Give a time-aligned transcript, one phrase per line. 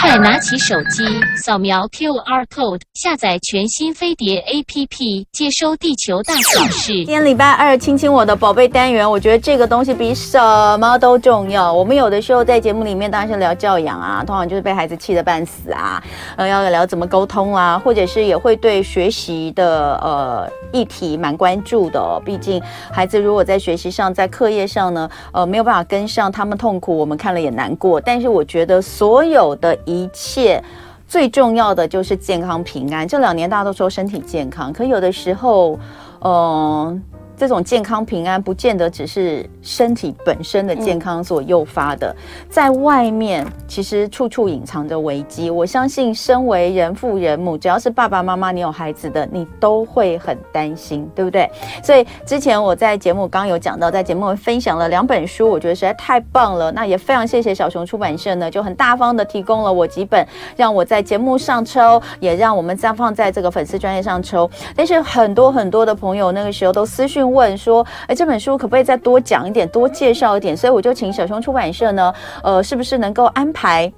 [0.00, 1.04] 快拿起手机，
[1.42, 6.92] 扫描 QR code，下载全新飞碟 APP，接收地球大小事。
[6.92, 10.38] 今天礼拜二，亲亲我的宝贝单元，我觉得这个东西比什
[10.78, 11.72] 么都重要。
[11.72, 16.00] 我们有的时候在节目里面当然是聊教养啊，通常就是被孩子气得半死啊，
[16.36, 22.22] 呃，要聊怎么沟通啊，或者是也会对学习的呃议题蛮关注的哦。
[22.24, 22.62] 毕竟
[22.92, 28.00] 孩子如果在学习上，在课业上呢，呃，没有办法跟上，他们痛苦，我们看了也难过。
[28.00, 30.62] 但是我觉得所有的一切
[31.06, 33.06] 最重要的就是健康平安。
[33.06, 35.78] 这两年大家都说身体健康，可有的时候，
[36.20, 37.02] 嗯、
[37.36, 42.14] 这种健康平安，不见得只是身体本身的健康所诱发的，
[42.48, 45.50] 在外面其实处处隐藏着危机。
[45.50, 51.50] 我相信，身为人父人母，只要是爸爸妈妈，你有孩子的，你都会很担心，对不对？
[51.82, 56.72] 所以之前我在节目刚有讲到，在节目分享了两本书，我觉得实在太棒了。
[56.72, 60.26] 那也非常谢谢小熊出版社呢，就很大方的提供了我几本，
[60.56, 64.50] 让我在节目上抽，也让我们再放在这个粉丝专页上抽。
[64.74, 67.25] 但是很多很多的朋友那个时候都私讯。
[67.32, 70.56] 问说，哎，这本书可不可以再多讲一点，多介绍一点？
[70.56, 73.92] 所以我就请小熊出版社呢，呃，是不是能够安排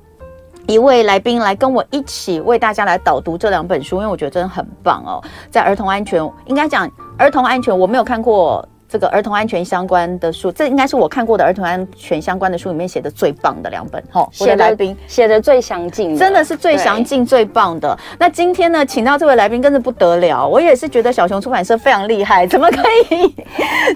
[0.67, 3.97] 一位来宾来跟我一起为大家来导读这两本书？
[3.97, 8.67] 因为我觉得真的很棒哦，在儿童安全，应该讲儿童安全，我没有看过。
[8.89, 14.03] 这个儿童安全相关的书，这应该是我看过的儿童安全相关的书里面写的最棒的两本。
[14.11, 17.97] 哈，写的来宾写的最详尽，真的是最详尽、最棒的。
[18.19, 20.49] 那今天呢，请到这位来宾，真是不得了。
[20.49, 23.35] 我也是觉得小熊出版社非常厉害，怎么可以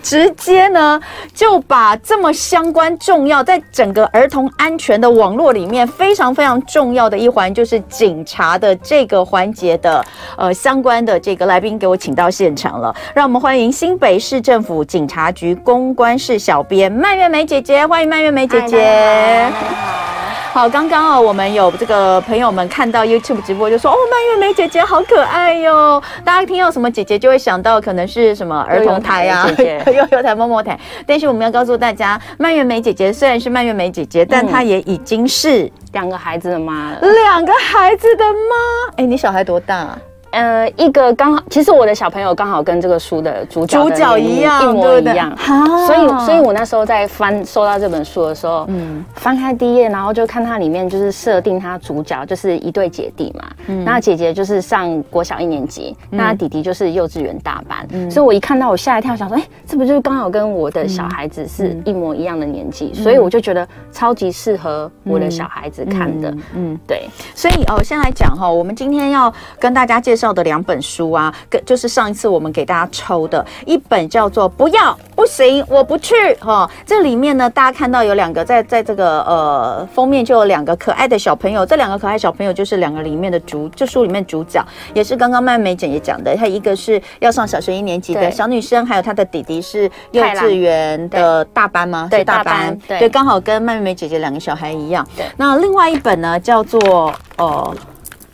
[0.03, 1.01] 直接呢
[1.33, 10.05] 就把这么相关、重要，在整个儿童安全的网络里面非常非常重要的一环，就是警察的这个环节的
[10.37, 12.95] 呃相关的这个来宾，给我请到现场了。
[13.15, 14.82] 让我们欢迎新北市政府。
[14.85, 19.49] 警察局公关室小编蔓越莓姐姐，欢迎蔓越莓姐姐。
[20.53, 26.03] 好，刚刚哦，我们有这个朋友们看到 YouTube 直播，就说哦，蔓越莓姐姐好可爱哟。
[26.23, 29.49] 大家听到什么姐姐，就会想到可能是什么儿童台啊，
[29.87, 30.79] 幼幼 台、摸摸台。
[31.07, 36.99] 但是我们要告诉大家，蔓越莓姐姐虽然是蔓越莓姐姐，但她也已经是两个孩子的妈了。
[37.01, 39.97] 两个孩子的妈，哎，你小孩多大？
[40.33, 45.37] 呃，一个刚好，其实我的小朋友刚好跟这个书的主角主角一样，一模一样。
[45.87, 53.45] 所以，所以我那时候在翻收到这本书的时候，嗯，翻开第一页，然后就看它里面就是设定它主角就是一对姐弟嘛。
[53.67, 57.87] 嗯，那姐姐就是上国小一年级，那弟弟就是幼稚园大班。
[57.91, 62.95] 嗯，所以我一看到我吓一跳，想说，哎，这不就是刚好跟我的小孩子是一模一样的年纪？
[62.95, 66.35] 所以我就觉得超级适合我的小孩子看的。
[66.55, 67.07] 嗯，对。
[67.35, 70.22] 所以哦，先来讲哈，我们今天要跟大家介绍。
[70.23, 92.07] 照的两本书啊，跟就是上一次我们给大家抽的一本叫做《不要不行我不去》哈，这里面呢，大家看到有两个在在这个呃封面就有两个可爱的小朋友，这两个可爱小朋友就是两个里面的主，这书里面主角，也是刚刚蔓越姐也讲的，她一个是要上小学一年级的小女生，还有她的弟弟是幼稚园的大班吗？
[92.09, 95.05] 对，大班，对，刚好跟蔓越姐姐两个小孩一样。
[95.17, 97.77] 对，那另外一本呢叫做呃。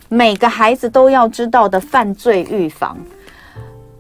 [0.09, 2.97] 每个孩子都要知道的犯罪预防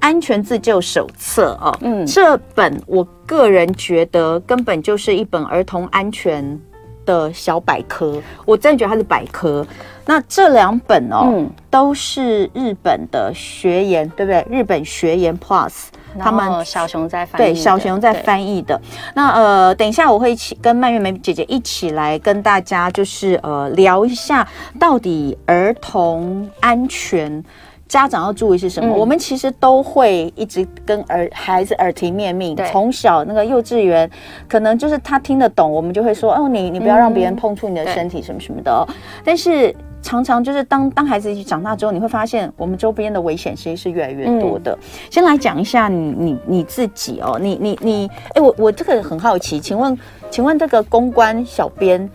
[0.00, 6.58] 安全自救手册哦，嗯，这本我个人觉得根本就是一本儿童安全
[7.04, 9.66] 的小百科，我真的觉得它是百科。
[10.06, 14.46] 那这两本哦，嗯，都是日本的学研，对不对？
[14.48, 15.88] 日本学研 Plus。
[16.18, 18.80] 他们小熊在翻译，对，小熊在翻译的。
[19.14, 24.46] 那呃，等一下我会一起跟蔓越莓姐姐一起来跟大家，就是呃聊一下
[24.78, 27.42] 到底儿童安全
[27.88, 28.88] 家长要注意是什么。
[28.88, 34.10] 嗯、我们其实都会一直跟儿孩子耳提面命，从小那个幼稚园，
[34.48, 38.70] 可能就是他听得懂，我们就会说哦，你你不要让别人碰触你的身体什么什么的。
[38.70, 38.86] 哦。
[39.24, 39.74] 但是。
[40.00, 44.72] 常常就是当当孩子一起长大之后，你会发现我们周边的危险其实是越来越多的。
[44.72, 44.78] 嗯、
[45.10, 49.98] 先来讲一下你你你自己哦，你你你，哎、欸，我我这个很好奇，请问
[50.30, 52.08] 请问这个公关小编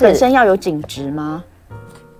[0.00, 1.42] 本身要有警职吗？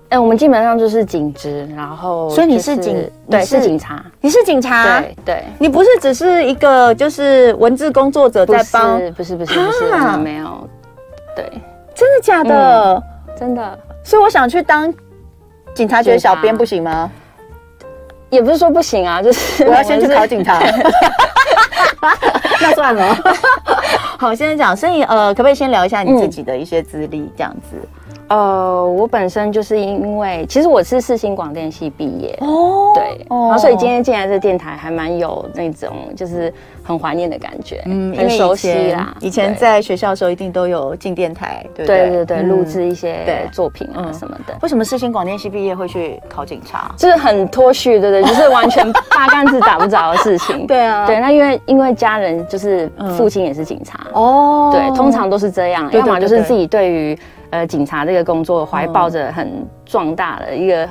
[0.09, 10.69] 哎、欸，我们基本上就是警职，然后、就是、所以你是警对是，警察，你是警察，对对，你不是只是一个就是文字工作者在帮，不是不是不是，没有，
[11.35, 11.45] 对，
[11.95, 12.95] 真的假的？
[12.95, 13.03] 嗯、
[13.39, 14.93] 真的，所以我想去当。
[15.75, 17.11] 警察局小编不行吗？
[18.31, 20.59] 也不是说不行啊，就是我要先去考警察。
[22.61, 23.17] 那算了。
[24.19, 27.77] 好，现在讲，所以呃，可不可以先聊一下你自己的一些资历，这样子？
[28.29, 32.37] 呃，我本身就是因为，其实我是四新广电系毕业。
[32.41, 39.15] 哦，对，然后所以今天进来这电台还蛮有那种就是很怀念的感觉，嗯，很熟悉啦。
[39.21, 42.11] 以前在学校的时候一定都有进电台，对对？
[42.11, 44.55] 对对，录制一些作品啊什么的。
[44.63, 46.91] 为什么世新广电系毕业会去考警察？
[46.97, 50.65] 就是很脱序，对对，就是完全八竿子打不着的事情。
[50.67, 54.01] 对啊，对，那因为因为家人就是父亲也是警察。
[54.15, 57.19] 哦，对，通常都是这样，要么就是自己对于。
[57.55, 60.89] 呃，警察这个工作怀抱着很壮大的一个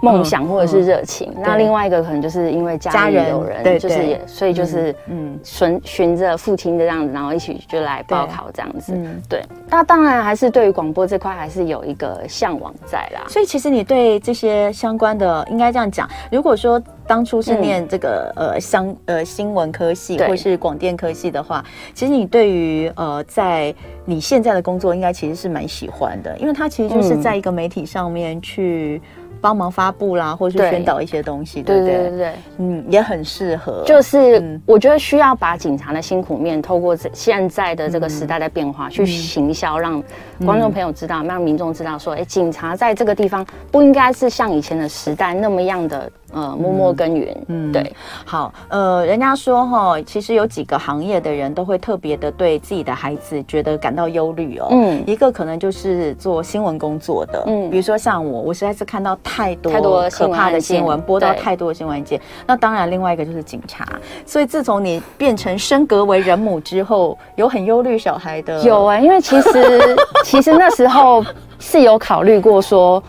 [0.00, 8.96] 梦想或者是热情，嗯嗯、那另外一个可能就是因为家里有人，人就是也，所以就是嗯，循循着父亲的这样子，然后一起就来报考这样子，
[9.28, 13.24] 对，那当然还是对于广播这块还是有一个向往在啦。
[13.26, 16.80] 所以其实你对这些相关的，应该这样讲，如果说。
[17.06, 21.64] 当初是念这个、嗯、呃相呃新闻科系或是广电科系的话，
[21.94, 23.74] 其实你对于呃在
[24.04, 29.00] 你现在的工作应该其实是蛮喜欢的，因为它其实就是在一个媒体上面去。
[29.40, 31.94] 帮忙发布啦，或者是宣导一些东西，对不对？
[31.96, 33.82] 对对对，嗯，也很适合。
[33.86, 40.02] 就是我觉得需要把警察的辛苦面，透过现在的这个时代的变化去行销，让
[40.44, 47.36] 观众朋友知道，让民众知道说，哎，警察在这个地方不应该是像以前的时代那么样的呃默默耕耘。
[47.48, 47.92] 嗯，对。
[48.24, 54.68] 好，呃，人家说哈，其实有几个行业的人都会特别的对自己的孩子觉得感到忧虑哦。
[54.70, 59.16] 嗯，一个可能就是做新闻工作的，嗯，比如说像我，我实在是看到。
[59.26, 62.20] 太多太多可怕的新闻，播到太多的新闻件。
[62.46, 63.84] 那当然，另外一个就是警察。
[64.24, 68.62] 所以自从你变成升格为人母之后，有很忧虑小孩的？
[68.62, 71.24] 有啊、欸，因为其实 其实那时候
[71.58, 73.02] 是有考虑过说，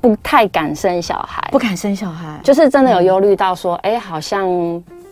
[0.00, 4.46] 不太敢生小孩，不敢生小孩，就是真的有忧虑到说，哎、欸，好像。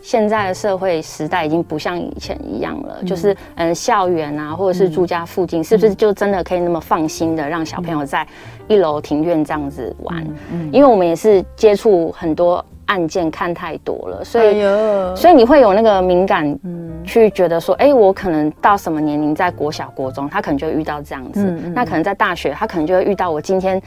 [0.03, 8.27] 现在的社会时代已经不像以前一样了，嗯、就是嗯，校园啊，或者是住家附近，嗯、是不是就真的可以那么放心的让小朋友在
[8.67, 10.23] 一楼庭院这样子玩？
[10.25, 16.59] 嗯嗯、因为我们也是接触很多案件，看太多了，所以、哎、所以你会有那个敏感，
[17.05, 21.45] 去觉得说，哎、欸，我可能到什么年龄，在国小、国中，他可能就会遇到这样子，
[21.75, 23.81] 那可能在大学，他可能就会遇到我今天。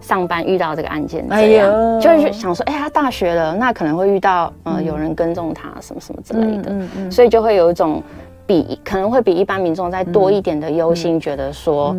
[0.00, 8.02] 上班遇到这个案件，这样，就是想说，哎、欸，他大学了，那可能会遇到，呃，嗯、有人跟踪他，什么什么之类的，嗯嗯嗯、所以就会有一种
[8.46, 11.94] 比可能会比一般民众再多一点的忧心，嗯、觉得说，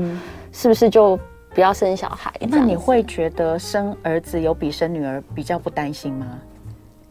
[0.52, 1.18] 是不是就
[1.54, 2.32] 不要生小孩？
[2.50, 6.26] 那你会觉得生儿子有比生女儿比较不担心吗？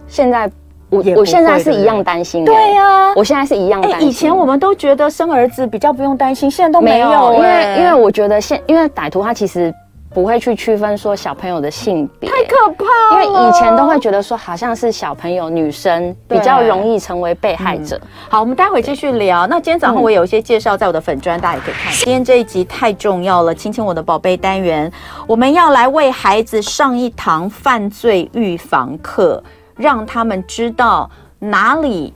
[0.08, 0.50] 现在
[0.90, 4.06] 我我现在是一样担心的，对呀、啊，我现在是一样担心、欸。
[4.06, 9.72] 以前我们都觉得生儿子比较不用担心，现在都没有，没有因为因为我觉得现因为歹徒他其实。
[10.12, 13.24] 不会去区分说小朋友的性别，太可怕了。
[13.24, 17.96] 因为以前都会觉得说好像是小朋友女生比较容易成为被害者。
[18.02, 19.46] 嗯、好，我们待会继续聊。
[19.46, 21.92] 那今天早上我有一些介绍在我的粉专，大家也可以看。
[21.92, 24.90] 今天这一集太重要了，亲亲我的宝贝单元，
[25.28, 29.40] 我们要来为孩子上一堂犯罪预防课，
[29.76, 31.08] 让他们知道
[31.38, 32.12] 哪里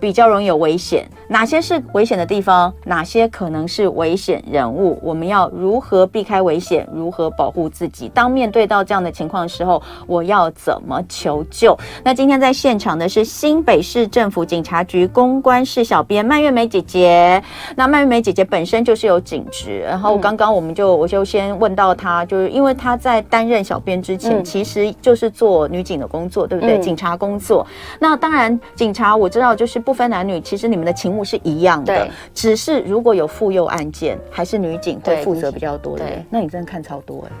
[0.00, 1.08] 比较容易有危险。
[1.28, 2.72] 哪些是危险的地方？
[2.84, 4.98] 哪些可能是危险人物？
[5.02, 6.88] 我们要如何避开危险？
[6.92, 8.10] 如何保护自己？
[8.14, 11.78] 当面对到这样的情况的时候，我要怎么求救？
[12.02, 17.42] 那今天在现场的是新北市政府警察局公关室小编蔓越莓姐姐。
[17.76, 26.78] 那蔓越莓姐姐本身就是有警职，然后刚刚我们就我就先问到她，就是因为她在担任小编之前，其实就是做女警的工作，对不对？
[26.78, 27.66] 警察工作。
[28.00, 36.04] 那当然，警察我知道就是不分男女，其实你们的勤务是一样的，只是如果有妇幼案件，还是女警会负责比较多的。
[36.04, 37.32] 对，那你真的看超多哎。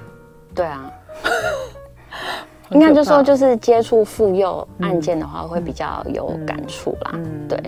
[0.54, 0.90] 对啊，
[2.70, 7.12] 应该就说就是接触妇幼案件的话，会比较有感触啦。
[7.14, 7.62] 嗯，嗯对。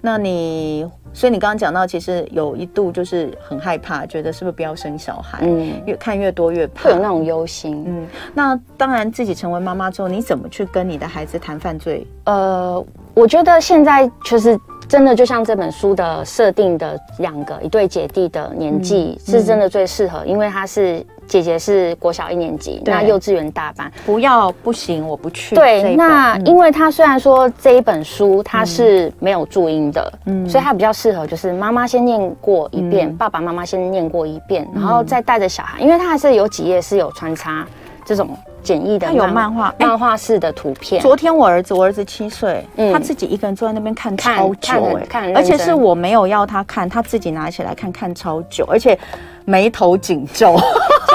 [0.00, 5.38] 那你，所以你刚刚讲到，其实有一度就是很害怕，觉得是不是不要生小孩？
[5.42, 7.84] 嗯，越看越多越怕，会有那种忧心。
[7.86, 12.04] 嗯，那当然自己成为妈妈之后，你怎么去跟你的孩子谈犯罪？
[12.24, 12.84] 呃，
[13.14, 14.58] 我觉得现在就是。
[14.92, 25.54] 真的就像这本书的设定的两个一对姐弟的年纪，是真的最适合，因为他是姐姐是国小一年级，那幼稚园大班，不要不行，我不去。
[25.54, 37.66] 对，那因为他虽然说这一本书他是没有注音的，嗯，所以他比较适合就是妈妈先念过一遍，爸爸妈妈先念过一遍，然后再带着小孩，因为他还是有几页是有穿插
[38.04, 38.28] 这种。
[38.62, 41.02] 简易的，它有漫画，漫画式的图片。
[41.02, 48.98] 昨天我儿子，我儿子七岁，他自己一个人坐在那边看超久，哎，而且是我没有要他看，他自己拿起来看看超久，而且
[49.44, 50.56] 眉头紧皱。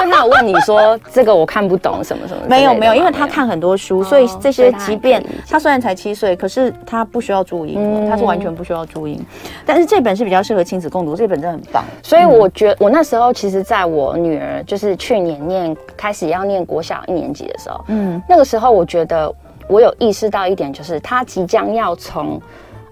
[0.08, 2.42] 所以他有问你说这个我看不懂什么什么？
[2.48, 9.20] 没有没有，因为他看很多书，所以这些即便他虽然才七岁，可是他不需要注音，他是完全不需要注音。
[9.66, 11.84] 但是这本是比较适合亲子共读，这本真的很棒。
[12.02, 19.32] 所以我觉得我那时候其实在我女儿就是去年念开始要念国小一年级的时候，嗯，那个时候我觉得
[19.66, 22.40] 我有意识到一点，就是她即将要从。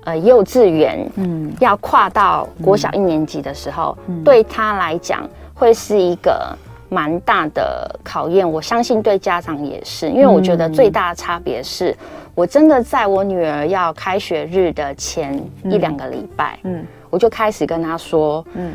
[0.04, 6.56] 呃，幼稚园，嗯，要跨到国小一年级的时候，嗯、对他来讲会是一个
[6.88, 8.50] 蛮大的考验。
[8.50, 11.96] 我相信对家长也是，因为我觉得最大的差别是，嗯、
[12.34, 18.72] 我真的在我女儿要开学日的前一两个礼拜，嗯，嗯我就开始跟她说，嗯。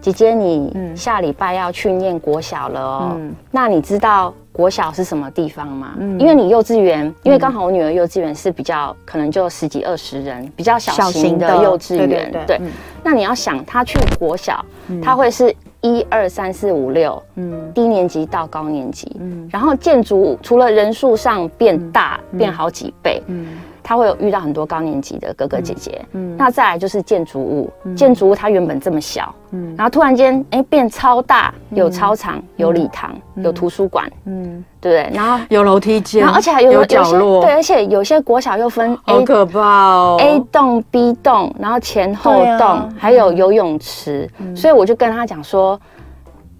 [0.00, 3.12] 姐姐，你下礼拜要去念国小了哦。
[3.16, 5.94] 嗯、那你知道国小是什么地方吗？
[5.96, 12.30] 嗯、因为你幼稚园，因为刚好我女儿幼稚园是比较可能就十几二十人，比较小型的幼稚园。
[12.46, 12.60] 对，
[13.02, 14.62] 那你要想，她去国小，
[15.02, 23.46] 她会是一二三四五六，嗯，低年级到高年级，嗯，然后建筑物除了人数上变大，嗯、变好几倍，嗯。
[23.84, 35.08] 他会有遇到很多高年级的哥哥姐姐，嗯，嗯，那再来就是建筑物，嗯、建筑物它原本这么小，嗯，然后突然间哎变超大，有操场，嗯、有礼堂，嗯、有图书馆，嗯，对？
[35.12, 45.78] 然后有楼梯间，然后而且还有有角落，对，而且有些国小又分 A，好可怕哦，A 栋 B 栋，然后前后栋，啊、还有游泳池，嗯、所以我就跟他讲说。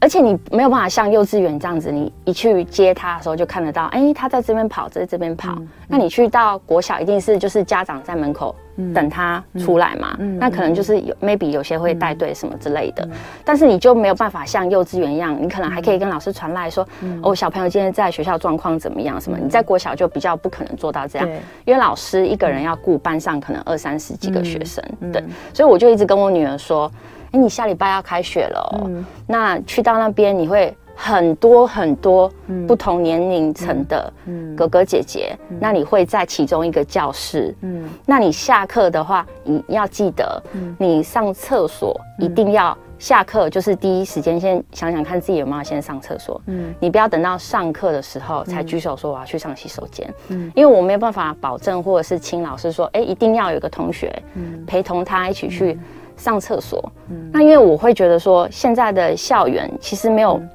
[0.04, 5.56] 而且你没有办法像幼稚园这样子，你一去接他的时候就看得到，哎，他在这边跑，在这边跑。
[5.88, 8.54] 那你去到国小，一定是就是家长在门口
[8.94, 10.14] 等他出来嘛。
[10.38, 13.08] 那可能就是有 maybe 有些会带队什么之类的，
[13.46, 16.86] 但是你就没有办法像幼稚园一样，你可能还可以跟老师传来说，
[17.22, 19.18] 哦，小朋友今天在学校状况怎么样？
[19.18, 19.38] 什么？
[19.38, 21.26] 你在国小就比较不可能做到这样，
[21.64, 25.24] 因为老师一个人要顾班上可能二三十几个学生，对。
[25.54, 26.92] 所以我就一直跟我女儿说。
[27.34, 32.30] 哎，你下礼拜要开学了哦，嗯、那去到那边你会很多很多
[32.64, 34.12] 不同年龄层的
[34.56, 35.56] 哥哥姐姐，嗯。
[35.56, 40.40] 嗯、那你会在其中一个教室，嗯，那你下课的话，你要记得，
[40.78, 54.22] 你上厕所一定要下课，就是第一时间先想想看自己有没有先上厕所，嗯，你不要等到上课的时候才举手说我要去上洗手间，嗯，因为我没有办法保证，或者是请老师说，哎，一定要有个同学，
[54.68, 55.76] 陪同他一起去。
[56.16, 60.48] 上厕所，嗯，那因为我会觉得说，现在的校园其实没有、嗯、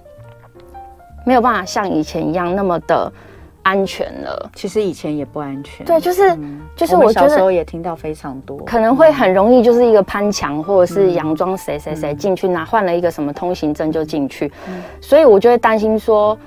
[1.26, 3.12] 没有办法像以前一样那么的
[3.64, 4.50] 安全了。
[4.56, 16.38] 其实以前也不安全，对，就是、嗯、就是我小时候也听到非常多，可能会很容易就是一个攀墙，或者是佯装谁谁谁进去拿换了一个什么通行证就进去，嗯、所以我就会担心说。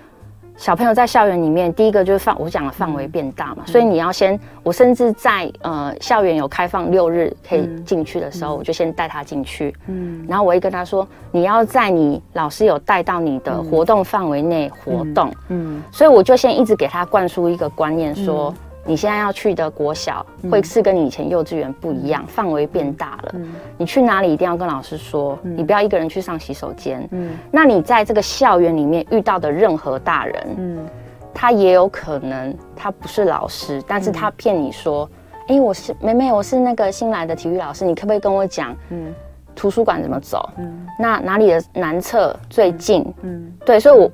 [0.57, 18.55] 小朋友在校园里面，第一个就是范，我讲的范围变大嘛，嗯、所以你要先，我甚至在呃校园有开放六日可以进去的时候，嗯、我就先带他进去，嗯，然后我会跟他说，你要在你老师有带到你的活动范围内活动，嗯，嗯，所以我就先一直给他灌输一个观念说。
[18.57, 23.35] 嗯你现在要去的国小会是跟你以前幼稚园不一样，范围变大了。
[23.79, 27.09] 你去哪里一定要跟老师说，你不要一个人去上洗手间。
[27.13, 30.87] 嗯，那你在这个校园里面遇到的任何大人，嗯，
[31.33, 35.09] 他也有可能他不是老师，但是他骗你说，
[35.47, 39.15] 哎，我是妹妹，我是那个新来的体育老师，你可不可以跟我讲，嗯，
[39.55, 40.51] 图书馆怎么走？
[40.59, 43.07] 嗯，那哪里的南侧最近？
[43.23, 44.11] 嗯，对，所以我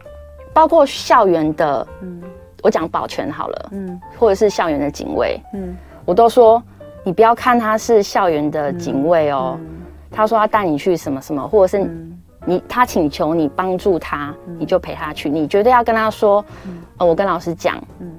[0.53, 2.23] 包括校园的，嗯。
[2.63, 6.63] 我讲保全好了，嗯，或者是校园的警卫，嗯，我都说
[7.05, 11.85] 你不要看他是校园的警卫哦，嗯嗯、他说他带你去什么什么，或者是
[12.45, 18.11] 你、嗯、他请求你帮助他，嗯、你就陪他去，你绝对要跟他说，嗯、呃，我跟老师讲，嗯，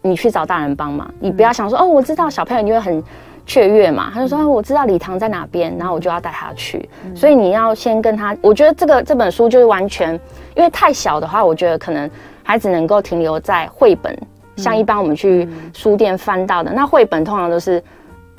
[0.00, 3.02] 你去找大人帮忙，你不要想说哦，我知道小朋友你会很
[3.46, 10.14] 雀跃嘛，他就说我知道礼堂在哪边，然后我就要带他去，嗯、所以你要先跟他，我觉得这个这本书就是完全，
[10.54, 12.10] 因为太小的话，我觉得可能。
[12.46, 14.14] 孩子能够停留在绘本，
[14.56, 17.82] 像一般我们去书店翻到的，嗯、那绘本通常都是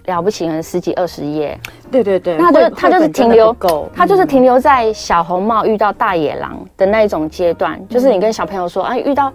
[0.05, 1.59] 了不起，可能十几二十页。
[1.89, 3.51] 对对对，那就他就是停留，
[3.95, 9.33] 他就是停留在小红帽遇到大野狼的那一种阶段，嗯、就是你跟小朋友说，啊，遇到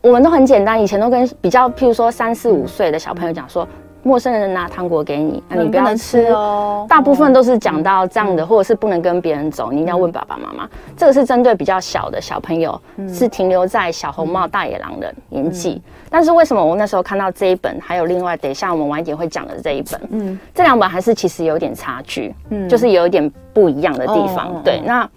[0.00, 3.64] 我们都很简单，以前都跟比较，譬如说三四五岁的小朋友讲说。
[4.02, 6.86] 陌生人拿糖果给你，那你不要吃哦。
[6.88, 10.68] 大部分都是讲到这样的，或者是不能跟别人走，你一定要问爸爸妈妈。
[10.96, 12.80] 这个是针对比较小的小朋友，
[13.12, 15.82] 是停留在小红帽大野狼的年纪。
[16.08, 24.60] 但是为什么我那时候看到这一本，还有另外等一下我们晚一点会讲的这一本，嗯，这两本还是其实有点差距，嗯，就是有一点不一样的地方。
[24.64, 25.08] 对，那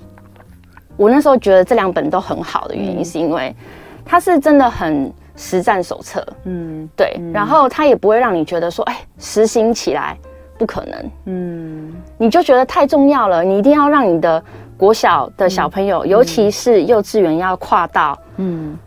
[0.97, 3.55] 我那时候觉得这两本都很好的原因，是因为
[4.03, 5.11] 它是真的很。
[5.35, 10.17] 实战手册，嗯，对，嗯、然后他也不会让你觉得说，哎，实行起来
[10.57, 14.43] 不可能，嗯，你就觉得太重要了，你一定要让你的
[14.77, 18.77] 国小的小朋友，嗯、尤其是幼稚园要跨到嗯。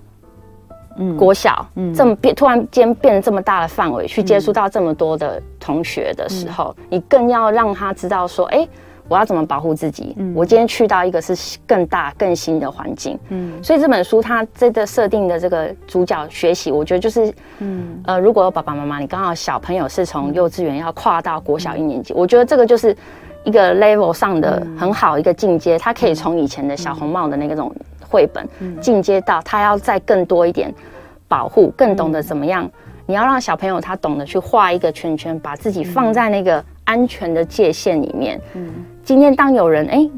[0.99, 1.17] 嗯。
[1.17, 8.69] 国小，嗯，这么变突然间变得这么大的范围，去接触到这么多的同学的时候，嗯、你更要让他知道说，哎、欸。
[9.09, 10.15] 我要怎么保护自己？
[10.19, 22.97] 嗯，我今天去到一个是更大、更新的环境，嗯，所以这本书它这个设定的这个主角学习，我觉得就是，嗯，呃，如果有爸爸妈妈，你刚好小朋友是从幼稚园要跨到国小一年级，我觉得这个就是
[23.45, 28.49] 一个 level 上的很好一个进阶，他可以从以前的小红帽的那种绘本
[28.81, 30.75] 进阶到他要再更多一点
[31.29, 32.69] 保护，更懂得怎么样，
[33.07, 38.75] 你要让小朋友他懂得去画一个圈圈，把自己放在那个安全的界限里面，嗯。
[39.07, 40.11] 今天当有人哎、欸、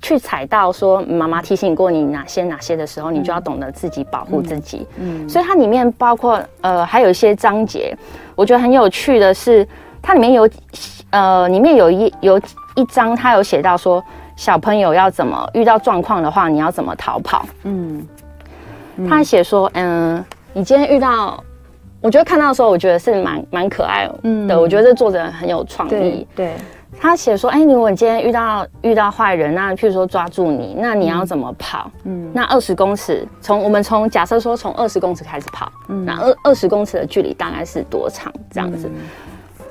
[0.00, 4.86] 去踩到说妈妈提醒过你哪些哪些的时候，你就要懂得自己保护自己。
[4.98, 7.92] 嗯，所以它里面包括呃还有一些章节，
[8.36, 9.66] 我觉得很有趣的是，
[10.00, 10.48] 它里面有
[11.10, 12.40] 呃里面有一有
[12.76, 14.00] 一章，它有写到说
[14.36, 17.44] 小朋友要怎么遇到状况的话，你要怎么逃跑。
[17.64, 18.06] 嗯，
[19.10, 21.42] 他写说嗯、呃，你今天遇到，
[22.00, 24.20] 我觉得看到的时候，我觉得是蛮蛮可爱的。
[24.22, 25.90] 嗯，我觉得这作者很有创意。
[25.90, 26.26] 对。
[26.36, 26.52] 对
[27.02, 31.90] 他写说：“哎、欸，如果你今天遇到遇到坏人，那譬如说抓住你，那你要怎么跑？
[32.04, 38.32] 嗯，那二十公尺，从我们从假设说从二十公尺开始跑，嗯，那二二十公尺的距离大概是多长？
[38.52, 38.94] 这样子，嗯、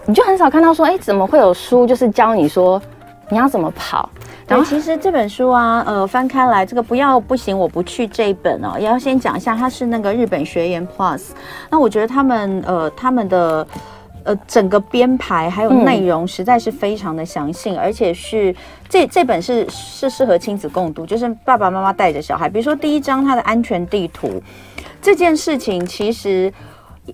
[0.07, 2.81] 你就很少看到说，哎、欸，怎么会有书就是教你说
[3.29, 4.09] 你要怎么跑？
[4.45, 11.29] 然后其实这本书啊，呃，翻开来这个不要不行，我不去这一本哦，也要先讲一下，它是那个日本学研 Plus，
[11.69, 13.65] 那我觉得他们呃他们的。”
[14.23, 18.55] 呃，整个编排还有内容实在是非常的详细，嗯、而且是
[18.87, 22.47] 这这本是是适合亲子共读，就是爸爸妈妈带着小孩。
[22.47, 24.41] 比如说第一章它的安全地图
[25.01, 26.53] 这件事情，其实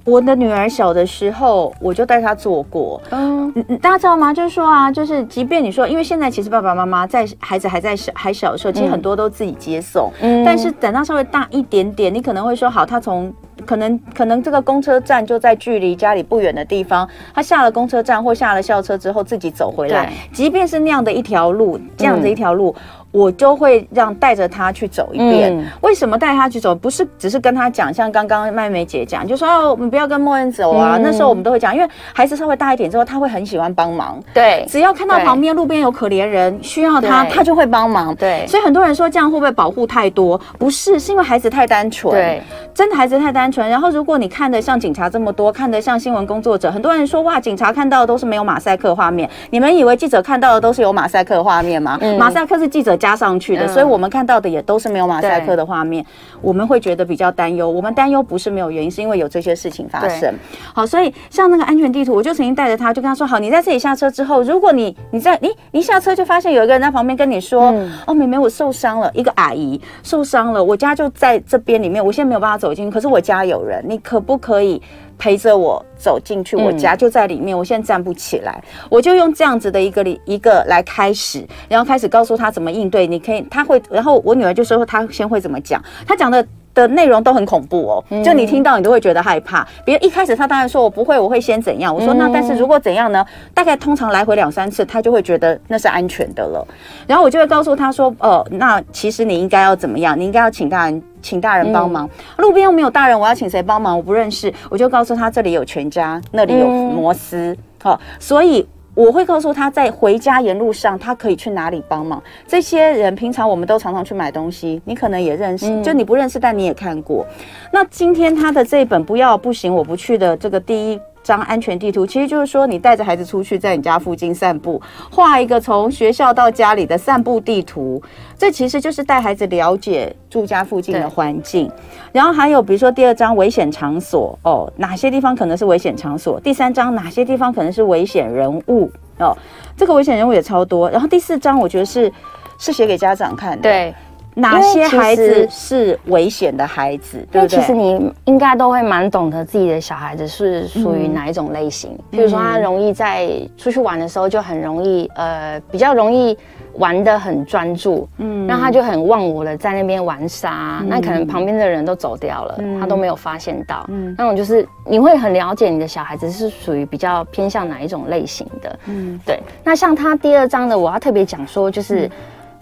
[0.04, 3.02] 我的女儿小的时候我就带她做过。
[3.12, 4.34] 嗯，大家知道吗？
[4.34, 10.12] 就是说啊，就是即便你说，因为现在其实爸爸妈妈在孩子还在小还小的时候，其实很多都自己接送。
[10.22, 13.34] 嗯，但是等到稍微大一点点，你可能会说，好，他从。
[13.66, 22.76] 可能可能这个公车站就在距离家里不远的地方，他下了公车站或下了校车之后自己走回来，即便是那样的一条路，这样子一条路。
[22.78, 25.58] 嗯我就会让带着他去走一遍。
[25.58, 26.76] 嗯、为什么带他去走？
[26.76, 30.98] 不是只是跟他讲，像刚刚麦美姐讲，就说哦，我们不要跟默恩走啊。
[30.98, 34.20] 嗯、那时候我们都会讲，因为孩子稍微大一点之后，他会很喜欢帮忙。
[34.34, 38.14] 对，只要看到旁边路边有可怜人需要他，他就会帮忙。
[38.16, 40.40] 对，所以很多人说这样会不会保护太多？
[40.60, 42.14] 不是，是因为孩子太单纯。
[42.14, 42.42] 对，
[42.74, 43.68] 真的孩子太单纯。
[43.70, 49.30] 然后如果你看得像警察这么多，看得像新闻工作者，很多人说哇，警察看到的都是没有马赛克画面。
[49.50, 51.98] 你们以为记者看到的都是有马赛克画面吗？
[52.02, 56.06] 嗯、马赛克是记者加上去的，嗯、所以我们看到的也都是没有马赛克的画面，
[56.42, 57.70] 我们会觉得比较担忧。
[57.70, 60.34] 我们担忧不是没有原因，是因为有这些事情发生。
[60.74, 74.82] 好，所以像那个安全地图，我就曾经带着他，就跟他说：好，你在这里下车之后，如果你你在你你下车就发现有一个人在旁边跟你说：嗯、哦，妹妹，我受伤了，一个阿姨受伤了，我家就在这边里面，我现在没有办法走进去，可是我家有人，你可不可以？
[75.18, 77.56] 陪着我走进去，我家就在里面。
[77.56, 83.08] 嗯、我现在站不起来，我就用这样子的一个一个来开始，然后开始告诉他怎么应对。
[83.08, 89.68] 你可以，他会，然后我女儿就说她先会怎么讲，她讲的的内容都很恐怖哦，就你听到你都会觉得害怕。
[89.84, 91.94] 比如一开始他当然说我不会，我会先怎样。
[91.94, 93.26] 我说那但是如果怎样呢？
[93.54, 96.68] 大概通常来回两三次，他就会觉得那是安全的了。
[97.08, 100.20] 然后我就会告诉他说，哦，那其实你应该要怎么样？
[100.20, 101.02] 你应该要请大人。
[101.28, 103.98] 请大人帮忙，嗯、路边又没有大人，我要请谁帮忙？
[103.98, 112.24] 我不认识，我就告诉他这里有全家，那里有摩斯，好、嗯哦，所以我会告诉他在回家沿路上他可以去哪里帮忙。
[112.48, 117.28] 这些人平常我们都常常去买东西，你可能也认识，嗯、就你不认识，但你也看过。
[117.74, 121.00] 那今天他的这一本不要不行，我不去的这个第一。
[121.28, 128.02] 张安全地图，其实就是说，你带着孩子出去，在你家附近散步，画一个从学校到家里的散步地图。
[128.38, 131.70] 这其实就是带孩子了解住家附近的环境。
[132.14, 136.40] 然后还有，比如说第二章危险场所哦，哪些地方可能是危险场所？
[136.40, 139.38] 第三章哪些地方可能是危险人物哦？
[139.76, 140.90] 这个危险人物也超多。
[140.90, 142.10] 然后第四章，我觉得是
[142.58, 143.64] 是写给家长看的。
[143.64, 143.94] 对。
[144.40, 147.18] 哪些孩子是危险的孩子？
[147.32, 147.58] 对不对？
[147.58, 151.98] 其实你应该都会蛮懂得自己的小孩子是属于哪一种类型。
[152.12, 156.38] 比、嗯、如说，他容易在出去玩的时候就很容易，呃，比较容易
[156.74, 158.08] 玩的很专注。
[158.20, 163.88] 嗯，那他就很忘我的在那边玩沙，嗯、那可能旁边的人都走掉了，嗯、他都没有发现到。
[163.88, 168.80] 嗯，那种就是你会很了解你的小孩子是属于比较偏向哪一种类型的。
[168.86, 169.40] 嗯，对。
[169.64, 172.08] 那像他第二章的，我要特别讲说，就是。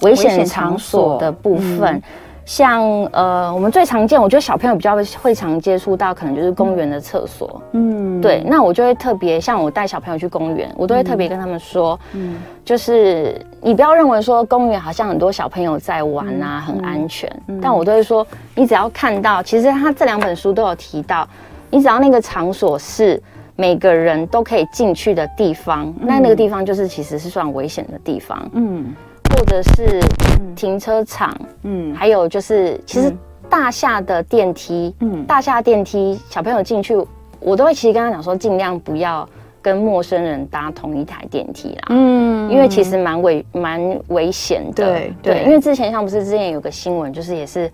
[0.05, 2.01] 危险场所的部分，
[2.45, 7.59] 像呃，我们最常见，我觉得小朋友比较会常接触到，可能就是公园的厕所。
[7.71, 17.27] 嗯，对，那我就会特别，像我带小朋友去公园，我都会特别跟他们说，嗯，就是你不要认为说公园好像很多小朋友在玩啊，很安全，
[17.59, 21.27] 但我都会说，你只要看到，其实他这两本书都有提到，
[21.71, 23.19] 你只要那个场所是
[23.55, 28.47] 每个人都可以进去的地方，那那个地方就是其实是算危险的地方。
[28.53, 28.93] 嗯。
[29.35, 29.99] 或者是
[30.55, 33.13] 停车场，嗯，还有就是，其实
[33.49, 36.95] 大厦的电梯，嗯，大厦电梯，小朋友进去，
[37.39, 39.27] 我都会其实跟他讲说，尽量不要
[39.61, 45.13] 跟陌生人搭同一台电梯啦，嗯，因为其实蛮危蛮危险的，对。
[45.21, 47.69] 对，因为之前像不是之前有个新闻，就是也是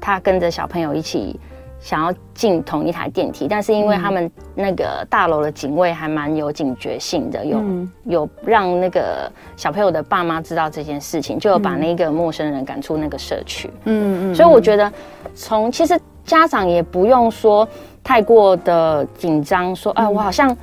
[0.00, 1.38] 他跟着小朋友一起。
[1.80, 7.62] 想要进同一台电梯，但是因为他们那个大楼的警卫还蛮有警觉性的，有
[8.04, 13.70] 有让那个小朋友的爸妈知道这件事情，就有把那个陌生人赶出那个社区。
[13.84, 14.92] 嗯嗯，所以我觉得
[15.34, 17.66] 从其实家长也不用说
[18.02, 20.54] 太过的紧张，说啊，我好像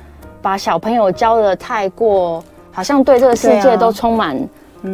[0.42, 4.38] 把小朋友教的太过，好像对这个世界都充满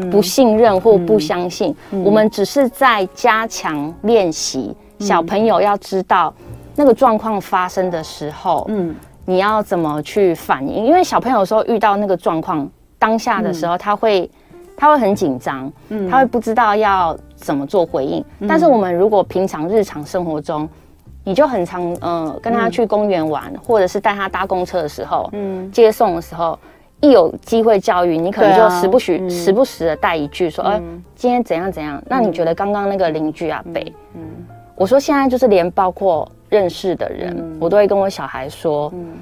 [0.08, 1.74] 不信任或不相信。
[1.90, 4.72] 我们只是在加强练习。
[5.02, 6.32] 小朋友要知道
[6.76, 10.86] 那个状况发生的时候，嗯，你要怎么去反应？
[10.86, 12.66] 因为小朋友有时候遇到那个状况
[12.98, 14.30] 当下的时候，他会
[14.76, 18.24] 他会很紧张，嗯，他会不知道要怎么做回应。
[18.48, 20.68] 但是我们如果平常日常生活中，
[21.24, 26.58] 你就很常嗯跟他去公园玩，或者是带他搭公车的时候，嗯，接送的时候，
[27.00, 30.80] 一有机会教育，你可能就时不时时不时的带一句说，哎，
[31.14, 32.02] 今天怎样怎样？
[32.08, 34.22] 那你觉得刚刚那个邻居阿北，嗯。
[34.82, 39.12] 我说现在就是连包括认识的人，嗯、我都会跟我小孩说，嗯、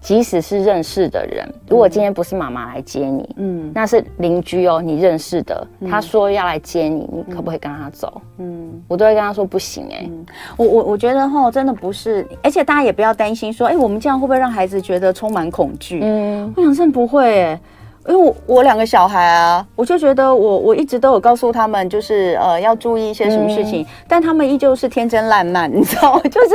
[0.00, 8.22] 即使是认识的人，如果今天不是妈妈来接你，嗯，那是邻居哦，你认识的，嗯、他说要来接你，你可不可以跟他走？
[8.38, 10.08] 嗯，我都会跟他说不行哎、
[10.56, 15.98] 我我我觉得哈，真的不是，而且大家也不要担心说，哎，我们这样会不会让孩子觉得充满恐惧？
[16.04, 17.60] 嗯，我想真的不会哎、欸。
[18.06, 26.20] 因为我我两个小孩啊，我就觉得我我一直都有告诉他们，就是呃要注意一些什么事情，嗯、但他们依旧是天真烂漫，你知道吗？
[26.30, 26.50] 就是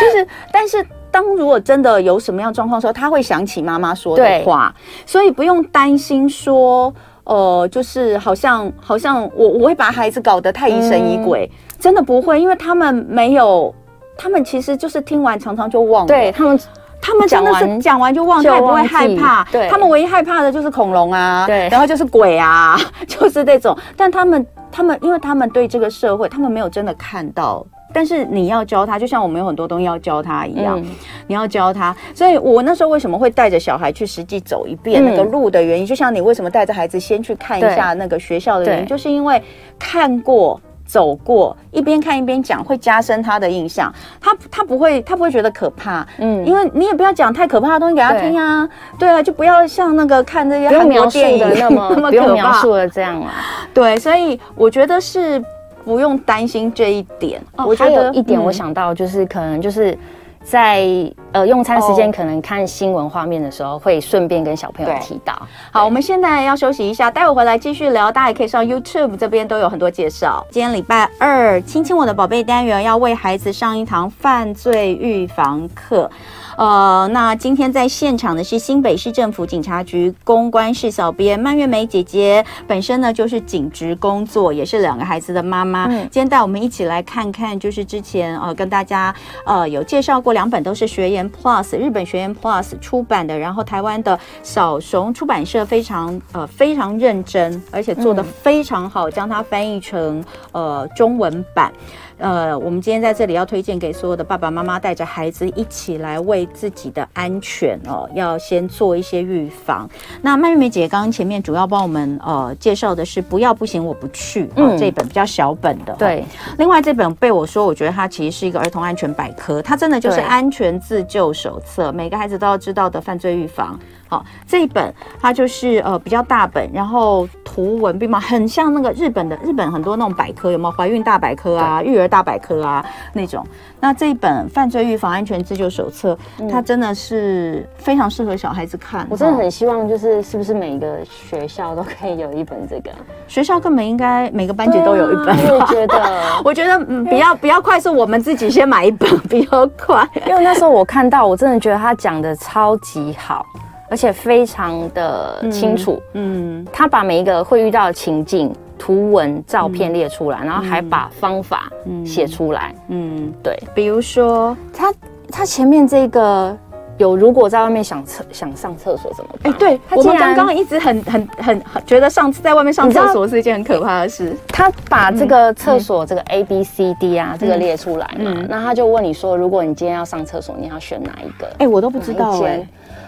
[0.00, 6.90] 就是，但是当如果真的有什么样状况的时候，他会想起妈妈说的话，所以不用担心说，
[7.24, 13.74] 呃，就是好像好像我我会把孩子搞得太疑神疑鬼，嗯、真的不会，因为他们没有，
[14.16, 16.58] 他们其实就是听完常常就忘了，对他们。
[17.06, 19.44] 他们真的是讲完就忘，他也不会害怕。
[19.52, 23.78] 对，他们唯一害怕的就是恐龙啊，对，然后就是鬼啊， 就是这种。
[23.96, 27.64] 但他们，他们，因为他们对这个社会，他们没有真的看到。
[27.94, 30.90] 但是你要教他，就像我们有很多东西要教他一样，嗯、
[31.28, 31.94] 你要教他。
[32.12, 39.40] 所以我那时候为什么会带着小孩去实际走一遍那个路的原因，嗯、就像你为什么带着孩子先去看一下那个学校的原因，就是因为
[39.78, 40.60] 看过。
[40.86, 43.92] 走过一边看一边讲，会加深他的印象。
[44.20, 46.06] 他他不会，他不会觉得可怕。
[46.18, 48.66] 嗯，因为你也不要讲太可怕的东西给他听啊。
[48.98, 53.32] 对，对啊，就不要像那个看这些韩国电影那么 那么可怕，描述的这样啊。
[53.74, 55.42] 对，所以我觉得是
[55.84, 57.40] 不用担心这一点。
[57.56, 59.98] 哦，我觉得一点我想到就是可能就是。
[60.48, 60.86] 在
[61.32, 65.34] 呃用餐时间可能看新闻画面的时候，会顺便跟小朋友提到。
[65.72, 68.12] 好，我们现在要休息一下，待会回来继续聊。
[68.12, 70.46] 大家也可以上 YouTube 这边都有很多介绍。
[70.48, 76.08] 今天礼拜二，亲亲我的宝贝单元要为孩子上一堂犯罪预防课。
[76.56, 85.84] 呃，那今天在现场的是新北市政府警察局公关室小编曼月梅姐姐，本身呢就是警职工作，也是两个孩子的妈妈。
[85.86, 89.14] 嗯，今天带我们一起来看看，就是之前呃跟大家
[89.44, 101.70] 呃有介绍过两本都是学研 Plus 日本学研 Plus 出版的，然后台湾的小熊出版社非常呃非常认真，而且做的非常好，将它翻译成呃中文版。
[102.18, 109.88] 呃，我们今天在这里要推荐给所有的爸爸妈妈，带着孩子一起来为自己的安全哦，要先做一些预防。
[110.22, 115.94] 那曼玉梅姐姐刚刚前面主要帮我们呃介绍的是不要不行我不去，嗯，这本比较小本的。
[115.98, 116.24] 对，
[116.58, 123.78] 另外这本被我说，我觉得它其实是一个儿童安全百科，它真的就是安全自救手册，每个孩子都要知道的犯罪预防。
[124.08, 133.44] 好，这一本它就是呃比较大本，然后图文并茂，很像那个日本的日本很多那种百科，有没有怀孕大百科啊、育儿大百科啊那种？
[133.80, 139.06] 那这一本犯罪预防安全自救手册，嗯、它真的是非常适合小孩子看。
[139.10, 142.90] 我真的很希望，就是是不是每一个学校都可以有一本这个？
[143.26, 145.28] 学校根本应该每个班级都有一本。
[145.28, 153.44] 啊、 我觉得，我觉得嗯，比较比较快是我们自己先买一本比较快，因为那时候我看到，我真的觉得他讲的超级好。
[153.88, 161.70] 而且非常的清楚，嗯，嗯，他把每一个会遇到的情境图文、照片列出来，然后还把方法
[162.04, 162.74] 写出来。
[162.88, 164.92] 嗯，对，比如说他
[165.30, 166.56] 他前面这个。
[166.98, 169.52] 有，如果在外面想厕想上厕所怎么办？
[169.52, 174.34] 哎，对，我们刚刚一直很很很觉得上在外面上厕所是一件很可怕的事。
[174.48, 181.46] 他把这个厕所这个 A B C D 啊这个列出来嘛，那他就问你说，如果你今天要上厕所，你要选哪一个？
[181.58, 182.66] 哎，我都不知道哎。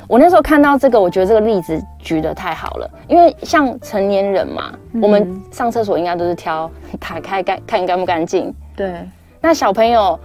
[0.09, 6.68] 我那时候看到这个，我觉得这个例子举得太好了，因为像成年人嘛，我们上厕所应该都是挑
[6.99, 8.53] 打开干看干不干净。
[8.75, 9.07] 对，
[9.40, 10.18] 那小朋友。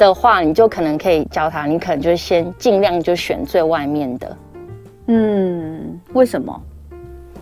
[0.00, 4.36] 的话，你就可能可以教他，你可能就先尽量就选最外面的。
[5.08, 6.58] 嗯，为什么？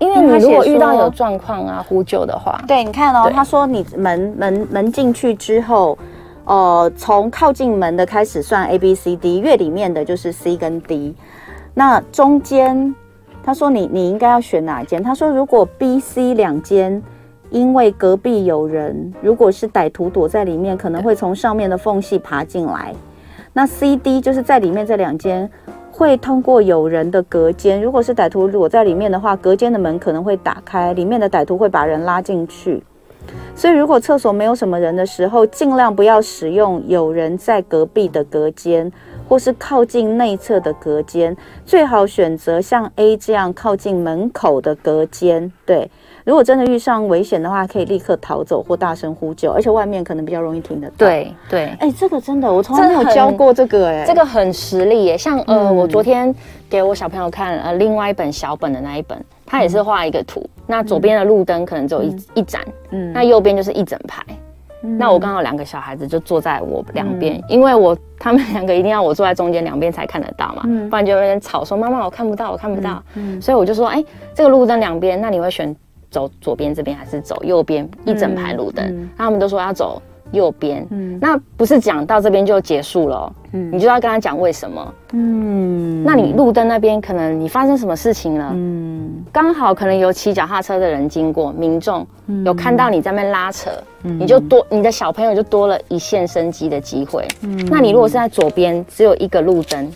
[0.00, 5.96] 因为你如果遇到有状况啊，呼救的话，对，你看哦，他说你门门门进去之后，
[6.46, 11.14] 呃，从靠近门的开始算 A B C D，越里面的就是 C 跟 D。
[11.78, 12.92] 那中间，
[13.40, 15.00] 他说你你应该要选哪一间？
[15.00, 17.00] 他说如果 B、C 两间。
[17.50, 22.94] 因为隔壁有人，如果是歹徒躲在里面，可能会从上面的缝隙爬进来。
[23.54, 25.50] 那 C、D 就是在里面这两间，
[25.90, 27.80] 会通过有人的隔间。
[27.80, 32.82] 如果是歹徒躲在里面的话，隔间的门可能会打开，里面的歹徒会把人拉进去。
[33.54, 38.92] 所以，如果厕所没有什么人的时候，尽量不要使用有人在隔壁的隔间，
[39.28, 45.52] 或是靠近内侧的隔间，最好选择像 A 这样靠近门口的隔间。
[45.66, 45.90] 对。
[46.24, 50.94] 如果真的遇上危险的话，可以立刻逃走或大声呼救，而且外面可能比较容易听得到。
[50.98, 55.16] 对对，哎、欸，这个真的，我从来没有教过这个、欸，哎，这个很实力耶。
[55.16, 56.34] 像呃，嗯、我昨天
[56.68, 62.60] 给我小朋友看呃另外一本小本的那一本，他也是画一个图，嗯、那左边的路灯可能只有一、嗯、一盏，
[62.90, 64.22] 嗯，那右边就是一整排。
[64.88, 73.03] 嗯、那我刚好两个小孩子就坐在我两边，嗯、因为我他们两个一定要我坐在中间两边才看得到嘛，嗯、不然就有点吵，说妈妈我看不到，我看不到。
[73.40, 75.74] 所以我就说，哎、欸，这个路灯两边，那你会选？
[76.11, 77.87] 走左边这边还是走右边？
[78.07, 80.01] 一整排路灯，他们都说要走
[80.32, 80.86] 右边。
[80.90, 83.32] 嗯，那不是讲到这边就结束了。
[83.52, 84.94] 嗯，你就要跟他讲为什么。
[85.12, 88.50] 嗯，那你路灯那边可能你发生什么事情了？
[88.54, 92.06] 嗯，刚好可能有骑脚踏车的人经过，民众
[92.44, 93.70] 有看到你在那边拉扯，
[94.04, 97.26] 嗯、你就多你的小朋友就多了一线生机的机会。
[97.42, 99.90] 嗯，那你如果是在左边只有一个路灯，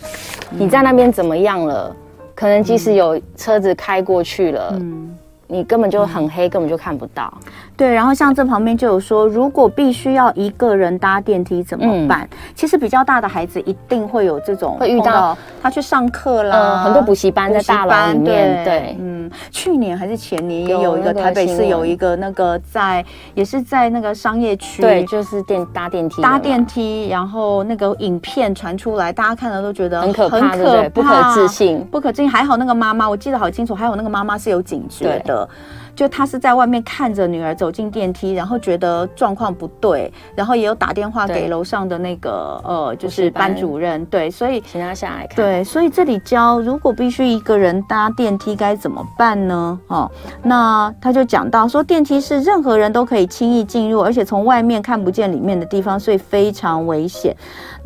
[0.49, 1.95] 你在那边怎么样了？
[2.35, 4.75] 可能即使有车子开过去了。
[4.79, 5.15] 嗯。
[5.53, 7.31] 你根本就很黑，嗯、根本就看不到。
[7.77, 12.27] 对，然后像这旁边就有说，如果必须要一个人搭电梯怎么办？
[12.31, 18.63] 嗯、其实比较大的孩子一定会有这种，会遇到他去上课啦，呃、很多补习班在大楼里面。
[18.63, 32.29] 对，对嗯，去年还是前年也有一个台北市有一个那个在，也是在那个商业区，对，就是电搭电梯搭电梯，然后那个影片传出来，大家看了都觉得很可怕，很可怕，不可置信，不可置信。
[32.29, 35.42] 还好那个妈妈，我记得好清楚，还有那个妈妈是有警觉的。
[35.49, 35.82] 嗯。
[35.95, 45.35] 就他是在外面看着女儿走进电梯，然后觉得状况不对，然后也有打电话给楼上的那个呃，就是班主任，对，所以请他下来看。
[45.35, 49.79] 对，所以这里教如果必须一个人搭电梯该怎么办呢？
[49.87, 50.09] 哦，
[50.41, 57.35] 那他就讲到说，电梯是任何人都可以轻易进入，而且从外面看不见里面的地方，所以非常危险。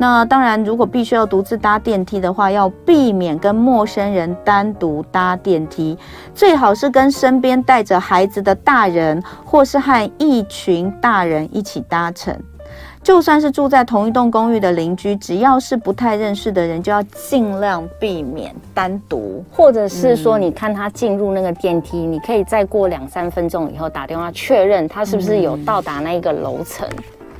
[0.00, 5.98] 那当然，如果必须要独自搭电梯的话，要避免跟陌生人单独搭电梯，
[6.34, 12.36] 最好是跟身边带着孩子的大人，或是和一群大人一起搭乘。
[13.02, 26.86] 就算是住在同一栋公寓的邻居，只要是不太认识的人，就要尽量避免单独，或者是说，你看他进入那个电梯，嗯、你可以再过两三分钟以后打电话确认他是不是有到达那一个楼层。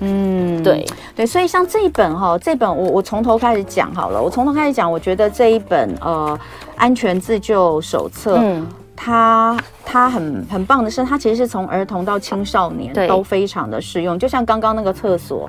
[0.00, 4.22] 嗯，对对，所以像这一本哈，这本我我从头开始讲好了。
[4.22, 6.38] 我从头开始讲，我觉得这一本呃
[6.76, 8.66] 安全自救手册，嗯，
[9.00, 14.18] 它它很很棒的是，它其实是从儿童到青少年都非常的适用。
[14.18, 15.48] 就像刚刚那个厕所，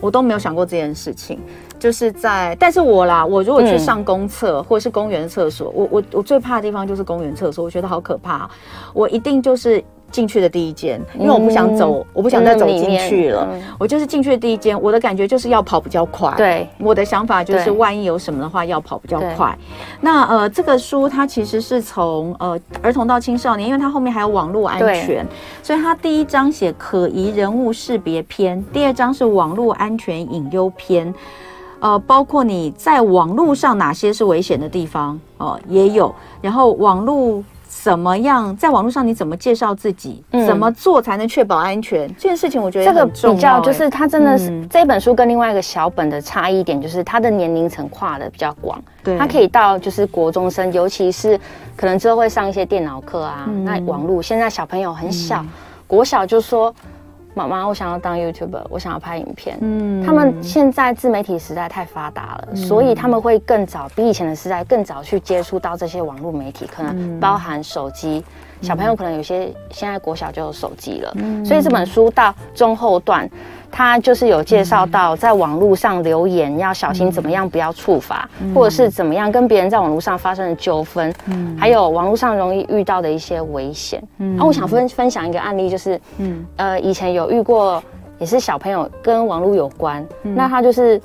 [0.00, 1.40] 我都没有想过这件事情，
[1.78, 8.48] 就是在，但是我啦，我如果去上公厕、或者是公园厕所，我我我最怕的地方就是公园厕所，我觉得好可怕，
[8.92, 9.82] 我一定就是。
[10.10, 13.48] 进去的第一间，因为我不想走，嗯、我不想再走进去了。
[13.52, 16.32] 嗯、我就是进去的第一间，我的感觉就是要跑比较快。
[16.36, 19.56] 对，我的想法就是，万一有什么的话，要跑比较快。
[20.00, 25.26] 那呃，这个书它其实是从呃儿童到青少年，因为它后面还有网络安全，
[25.62, 31.12] 所以它第一章写可疑人物识别篇，第二章是网络安全隐忧篇。
[31.80, 36.14] 呃，包括你在网络上哪些是危险的地方哦、呃，也有。
[36.42, 37.42] 然后网络。
[37.82, 38.54] 怎么样？
[38.56, 40.22] 在网络上你怎么介绍自己？
[40.32, 42.06] 嗯、怎么做才能确保安全？
[42.16, 51.40] 这件事情我觉得这个比较就是它真的是、嗯、这本书跟另外一个小本的差异点，就是它的年龄层跨的比较广，对，它可以到就是国中生，尤其是
[51.74, 53.46] 可能之后会上一些电脑课啊。
[53.48, 55.48] 嗯、那网络现在小朋友很小，嗯、
[55.86, 56.74] 国小就说。
[57.34, 59.56] 妈妈，我想要当 YouTuber，我想要拍影片。
[59.60, 68.18] 嗯，他们现在自媒体时代太发达了，嗯，所以他们会更早，比以前的时代更早去接触到这些网络媒体，可能包含手机。
[68.18, 68.24] 嗯，
[68.60, 73.28] 小朋友可能有些现在国小就有手机了，嗯，所以这本书到中后段。
[73.72, 84.02] 他就是有介绍到，在网络上留言要小心怎么样不要触发，嗯、或者是怎么样跟别人在网络上发生的纠纷，嗯，还有网络上容易遇到的一些危险。
[84.18, 87.80] 嗯，啊，我想分分享一个案例，就是，嗯，呃，以前有遇过，
[88.18, 91.00] 也是小朋友跟网络有关，嗯、那他就是。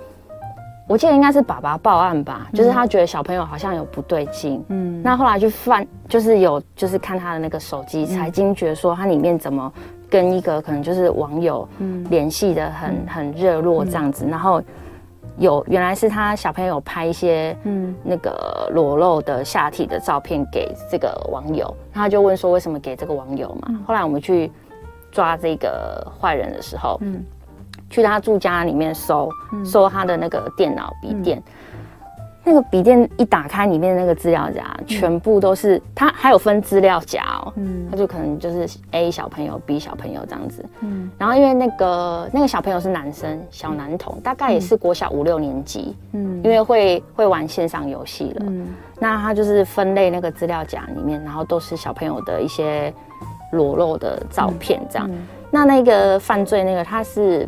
[0.88, 9.72] 我记得应该是爸爸报案吧，就是他觉得小朋友好像有不对劲，嗯，那后来去翻，就是有就是看他的那个手机，才惊觉说他里面怎么
[10.10, 11.68] 跟一个可能就是网友
[12.10, 14.62] 联系的很很热络这样子，然后
[15.38, 17.96] 有原来是他小朋友拍一些嗯。
[18.04, 24.52] 那个裸露的下体的照片给这个网友，他就问说为什么给这个网友嘛，后来我们去
[25.12, 27.26] 抓这个坏人的时候，嗯。
[27.90, 29.30] 去他住家里面搜，
[29.64, 31.42] 搜他的那个电脑笔电，
[32.44, 48.68] 那个笔电一打开，里面的那个资料夹全部都是，他还有分资料夹哦，嗯，他就可能就是 A 小朋友、B 小朋友这样子，嗯，然后因为那个那个小朋友是男生，小男童，大概也是国小五六年级，嗯，因为会会玩线上游戏了，嗯，
[49.00, 52.94] 那他就是分类那个资料夹里面，然后都是小朋友的一些
[53.52, 55.10] 裸露的照片这样，
[55.50, 57.48] 那那个犯罪那个他是。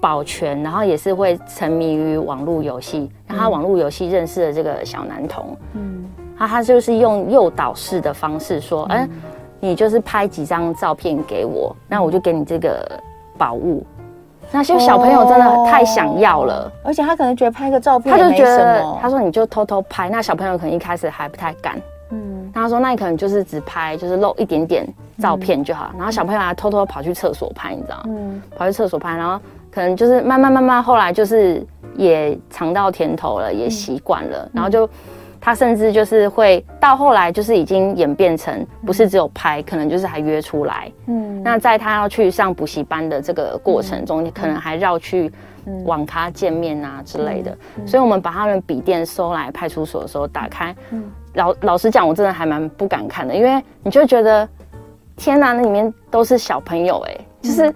[0.00, 6.04] 保全，然后也是会沉迷于网络游戏，然后他网络游戏认识了这个小男童，嗯，
[6.38, 9.20] 他他就是用诱导式的方式说，哎、嗯，
[9.60, 12.90] 你就是拍几张照片给我，那我就给你这个
[13.36, 13.84] 宝物。
[14.50, 21.78] 那些小朋友真的太想要了，哦、而且他可能觉得拍个照片，他就觉得，他说你就偷偷拍，那小朋友可能一开始还不太敢，
[22.10, 24.84] 嗯，他说那你可能就是只拍，就是露一点点
[25.18, 28.02] 照片就好，嗯、然后小朋友还偷偷跑去厕所拍，你知道吗？
[28.06, 29.38] 嗯，跑去厕所拍，然后。
[29.70, 34.88] 可能就是慢慢慢慢，后来就是也尝到甜头了，也习惯了，嗯、然后就
[35.40, 40.90] 他甚至就是会到后来就是已经演变成不是只有拍，嗯、可能就是还约出来。
[41.06, 45.32] 嗯，那在他要去上补习班的这个过程中，你、嗯、可能还绕去
[45.84, 47.56] 网咖见面啊之类的。
[47.78, 51.04] 嗯、所以我们把他们笔电收来派出所的时候打开，嗯、
[51.34, 54.46] 老老实讲，我真的还蛮不敢看的，因为你就觉得
[55.16, 57.72] 天哪，那里面都是小朋友哎、欸，就是。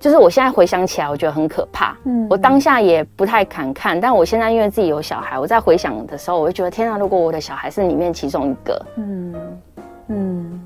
[0.00, 1.94] 嗯就是我现在回想起来，我觉得很可怕。
[2.04, 9.34] 嗯，我当下也不太敢看，但我现在因为自己有小孩，我在回想的时候，我就觉得天啊，如果我的小孩是里面其中一个，嗯
[10.08, 10.60] 嗯，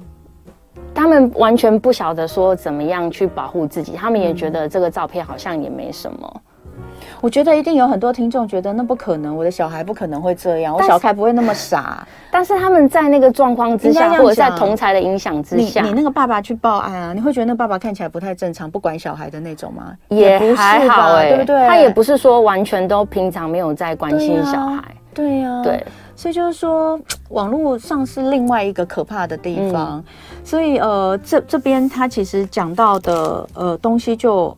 [0.94, 6.42] 他们完全不晓得说怎么样去保护自己，他们也觉得这个照片好像也没什么。
[7.25, 12.07] 我觉得一定有很多听众觉得那不可能，我的小孩不可能会这样，我小孩不会那么傻。
[12.31, 19.95] 但是他们在那个状况之下，或者在同才的影响之下，你你那个爸爸去报案啊，你会觉得那爸爸看起来不太正常，不管小孩的那种吗？
[20.09, 21.67] 也还好哎，对不对？
[21.67, 24.85] 他也不是说完全都平常没有在关心小孩。
[25.15, 25.83] 对呀，对，
[26.15, 30.05] 所以就是说，网络上是另外一个可怕的地方。
[30.45, 34.55] 所以呃，这这边他其实讲到的呃东西就。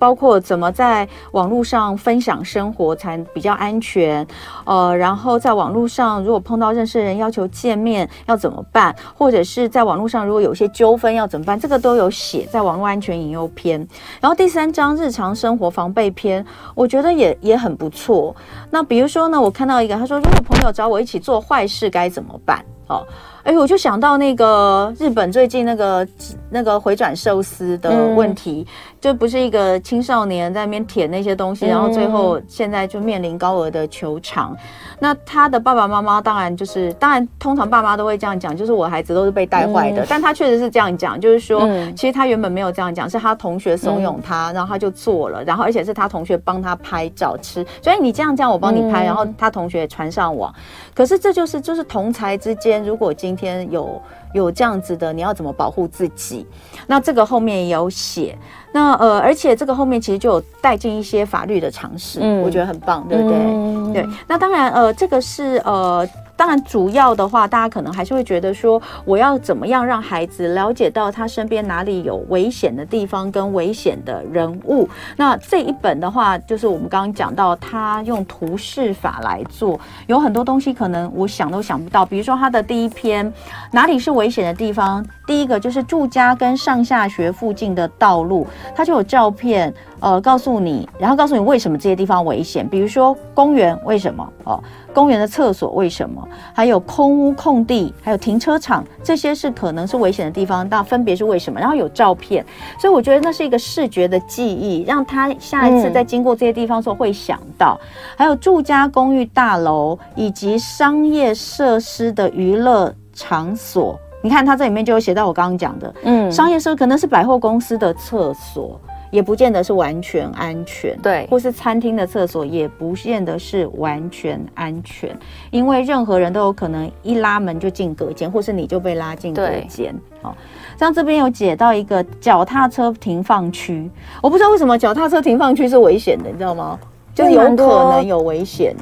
[0.00, 4.26] 包括怎么在网络上分享生活才比较安全，
[4.64, 13.86] 呃，然后在网络上如果碰到认识的人要求见面要怎么办，或者是在网络上如果有些纠纷要怎么办，这个都有写在网络安全引诱篇。
[14.22, 18.34] 然后第三章日常生活防备篇，我觉得也也很不错。
[18.70, 22.64] 那比如说呢，我看到一个他说，如果朋友找我一起做坏事该怎么办？
[22.86, 23.06] 哦。
[23.42, 26.06] 哎，我就想到那个日本最近那个
[26.50, 34.54] 那个回转寿司的问题，嗯、就不是一个青少年在那边舔那些东西，嗯、然后最后现在就面临高额的求偿。
[34.98, 40.02] 那他的爸爸妈妈当然就是，当然通常爸妈都会这样讲，就是我孩子都是被带坏的。
[40.02, 50.54] 嗯、但他确实是这样讲，就是说，嗯、其实他原本没有这样讲，是他同学怂恿他，然后他就做了，然后而且是他同学帮他拍照吃，所以你这样这样我帮你拍，嗯、然后他同学传上网。
[50.94, 53.98] 可是这就是就是同才之间，如果今天有
[54.32, 56.46] 有这样子的，你要怎么保护自己？
[56.86, 58.36] 那这个后面也有写。
[58.72, 63.36] 那呃，而且这个后面其实就有带进一些法律的常识，嗯，我觉得很棒，对不对？
[63.38, 64.06] 嗯、对。
[64.28, 66.08] 那当然，呃，这个是呃。
[66.40, 74.88] 当然，主要的话，大家可能还是会觉得说，我要怎么样让孩子了解到他身边哪里有危险的地方跟危险的人物。
[75.18, 82.06] 那这一本的话，就是我们刚刚讲到，他用图示法来做，有很多东西可能我想都想不到。
[82.06, 83.30] 比如说，他的第一篇，
[83.70, 85.04] 哪里是危险的地方？
[85.26, 89.70] 第一个就是住家跟上下学附近的道路，他就有照片。
[90.00, 94.62] 呃，告诉你，然后告诉你为什么这些地方危险，比如说公园为什么哦，
[94.94, 101.60] 公园的厕所为什么，还有空屋空地，还有停车场，这些是可能是危险的地方，那分别是为什么？
[101.60, 102.44] 然后有照片，
[102.78, 107.78] 所以我觉得那是一个视觉的记忆，让他下一次在经过这些地方的时候会想到。
[107.80, 107.86] 嗯、
[108.16, 118.80] 还有住家公寓大楼以及商业设施的娱乐场所，你看它这里面就有写到我刚刚讲的，嗯，商业设施可能是百货公司的厕所。
[119.10, 125.16] 也不见得是完全安全，对，或是餐厅的厕所也不见得是完全安全，
[125.50, 129.94] 因为任何人都有可能一拉门就进隔间，或是你就被拉进隔间。
[130.22, 130.36] 好，
[130.78, 133.90] 像这边有解到一个脚踏车停放区，
[134.22, 136.78] 我不知道为什么脚踏车停放区是危险的，你知道吗？
[137.12, 138.74] 就是有可能有危险。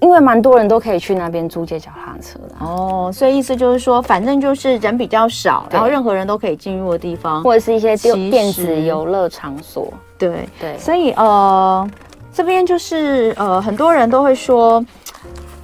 [0.00, 7.96] 因为蛮多人都可以去那边租借脚踏车的哦，所以意思就是说，反正就是人比较少，然后任何人都可以进入的地方，或者是一些
[8.30, 9.92] 电子游乐场所。
[10.16, 11.88] 对对，所以呃，
[12.32, 14.84] 这边就是呃，很多人都会说，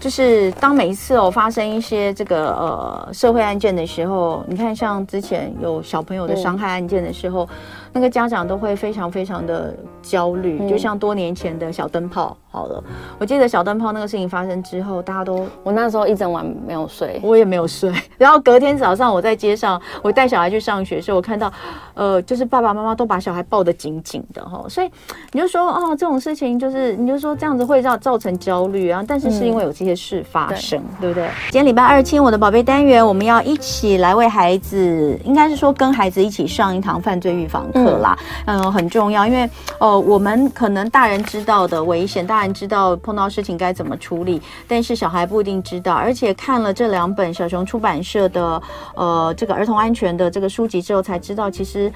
[0.01, 7.49] 就是当每一次哦发生一些这个呃社会案件的时候，你看像之前有小朋友的伤害案件的时候。
[7.97, 9.73] 那个家长都会非常非常的
[10.03, 12.37] 焦虑，嗯、就像多年前的小灯泡。
[12.55, 12.81] 好了，
[13.19, 17.93] 我记得小灯泡那个事情发生之后，大家都我那时候一整晚没有睡，我也没有睡。
[18.17, 21.53] 然后隔天早上我在街上，我带小孩去上学的时候，我看到，
[21.95, 24.65] 呃，就是爸爸妈妈都把小孩抱得紧紧的哈。
[24.69, 24.89] 所以
[25.33, 29.05] 你就说哦，这种事情就是你就说这样子会让造成焦虑啊。
[29.07, 31.29] 但是是因为有这些事发生，嗯、对，对不对？
[31.47, 37.99] 今天礼拜二亲我的宝贝单元，我们要一起来为孩子，应该是说跟孩子一起上一堂犯罪预防课。
[37.99, 39.49] 啦，嗯，很重要，因为
[39.79, 45.95] 呃，我们可能大人知道的危险，大人知道碰到事情该怎么处理，但是小孩不一定知道。
[45.95, 48.61] 而且看了这两本小熊出版社的
[48.95, 51.93] 呃这个儿童安全的这个书籍之后，才知道其实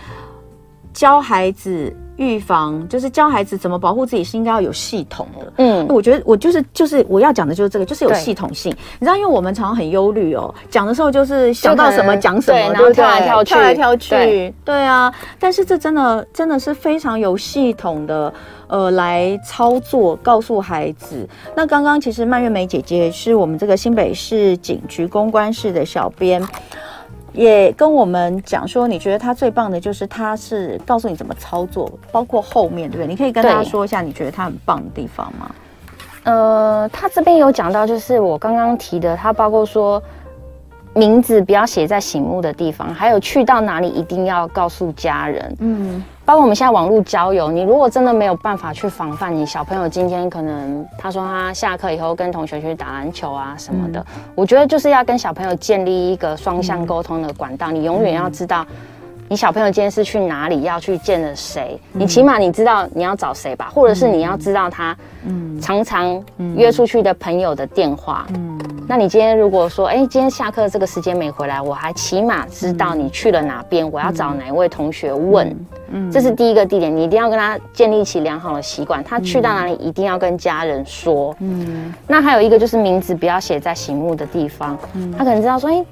[0.99, 1.95] 教孩子。
[2.19, 5.53] 预防就是教孩子怎么保护自己，是应该要有系统的。
[5.59, 8.75] 嗯，我觉得我就是就是我要讲的就是这个，就是有系统性。
[8.99, 14.11] 你知道，因为我们常常很忧虑哦，讲的时候就是想到什么讲什么，然后跳来跳去，跳来跳去。
[14.11, 18.35] 对，对啊，但是这真的真的是非常有系统的，
[18.67, 21.25] 呃，来操作，告诉孩子。
[21.55, 26.45] 那刚刚其实蔓越莓姐姐是我们这个新北市警局公关室的小编。
[27.39, 33.07] 也跟我们讲说，你觉得他最棒的就是他是告诉你怎么操作，包括后面，对不对？
[33.07, 35.49] 你可以跟大家说一下，你觉得他很棒的地方吗？
[36.24, 40.03] 呃，他这边有讲到，就是我刚刚提的，他包括说
[40.99, 45.57] 名字不要写在醒目的地方，还有去到哪里一定要告诉家人。
[45.61, 46.03] 嗯。
[46.25, 57.73] 包括我们现在网络交友，你如果真的没有办法去防范，你小朋友今天可能他说他下课以后跟同学去打篮球啊什么的，嗯、我觉得就是要跟小朋友建立一个双向沟通的管道。
[57.73, 58.67] 嗯、你永远要知道，
[59.29, 64.97] 你小朋友今天是去哪里，要去见了谁，嗯、你起码你知道你要找谁吧，或者是你要知道他
[65.61, 66.24] 常常
[66.57, 68.26] 约出去的朋友的电话。
[68.35, 68.59] 嗯，
[68.89, 75.47] 那你今天如果说，哎、欸，今天下课这个时间没回来，我还起码知道你去了哪边，我要找哪一位同学问。
[75.47, 79.03] 嗯嗯，这是第一个地点，你一定要跟他建立起良好的习惯。
[79.03, 81.35] 他去到哪里，一定要跟家人说。
[81.41, 84.76] 嗯，那还有一个就是名字不要写在醒目的地方。
[84.95, 85.83] 嗯，他可能知道说，哎，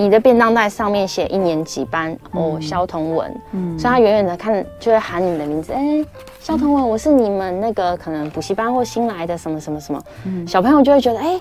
[0.00, 3.40] 你的便当袋上面写一年级班哦，肖同文。
[3.52, 6.02] 嗯，所以他远远的看就会喊你的名字，哎，
[6.40, 10.02] 肖同文，我是你们那个可能补习班或新来的什么什么什么。
[10.24, 11.38] 嗯，小朋友就会觉得，哎。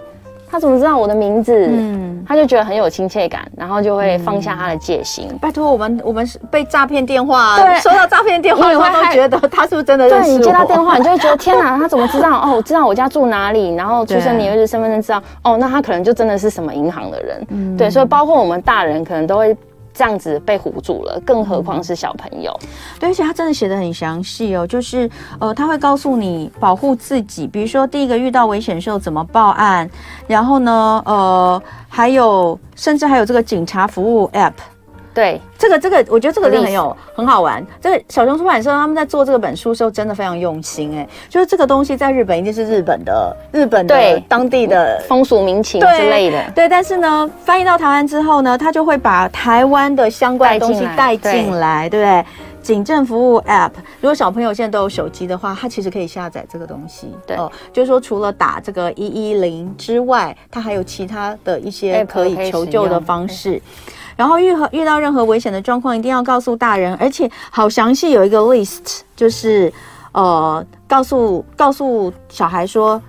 [0.51, 1.67] 他怎么知道我的名字？
[1.71, 5.27] 嗯，他就觉得很有亲切感，然后就会放下他的戒心。
[5.29, 10.29] 嗯、拜托我们，我们是被诈骗电话，对，收到诈骗电话，他都觉得他是不是真的认识？
[10.29, 12.39] 对，你接到电话，你就会觉得天哪，他怎么知道？
[12.43, 15.21] 哦，我知道我家住哪里，然后出生年月日、身份证知道。
[15.43, 17.47] 哦，那他可能就真的是什么银行的人。
[17.49, 19.55] 嗯，对，所以包括我们大人可能都会。
[19.99, 22.57] 这样子被唬住了，更何况是小朋友。
[23.01, 25.09] 对，而且他真的写的很详细哦，就是
[25.41, 29.89] 呃，他会告诉你保护自己，比如说第一个遇到危险的时候怎么报案，
[30.25, 34.53] 然后呢，呃，还有甚至还有这个警察服务 App。
[35.19, 37.61] 对，这个这个，我觉得这个真的很有很好玩。
[37.81, 41.05] 这个小熊出版社他们在做这个本书的时候，真的非常用心哎。
[41.27, 46.41] 就是这个东西在日本一定是日本的日本的对当地的风俗民情之类的。
[46.55, 52.25] 对，但是呢，翻译到台湾之后呢，他就会把台湾的相关的东西带进来，对不对？
[52.61, 57.13] 警政服务 App，如果小朋友现在都有手机的话，他其实可以下载这个东西。
[57.25, 63.61] 对，哦，就是说除了打这个一一零之外，他还有其他的一些可以求救的方式。
[64.19, 69.71] 然后遇和遇到任何危险的状况，一定要告诉大人，而且好详细有一个 list，就是
[70.11, 73.01] 呃，告诉告诉小孩说